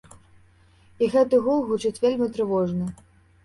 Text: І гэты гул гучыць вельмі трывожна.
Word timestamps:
І 1.03 1.11
гэты 1.17 1.41
гул 1.49 1.63
гучыць 1.69 1.95
вельмі 2.05 2.33
трывожна. 2.39 2.93